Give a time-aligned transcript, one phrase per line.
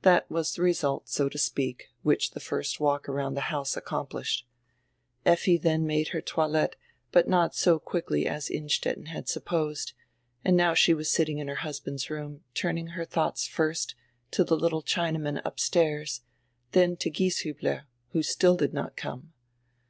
[0.00, 3.76] That was die result, so to speak, which die first walk around dirough die house
[3.76, 4.46] accomplished.
[5.26, 6.76] Effi dien made her toilette,
[7.12, 9.92] hut not so quickly as Innstetten had supposed,
[10.42, 13.94] and now she was sitting in her hushand's room, turning her dioughts first
[14.30, 16.22] to die litde Chinaman upstairs,
[16.72, 17.82] dien to Gieshiihler,
[18.12, 19.34] who still did not come.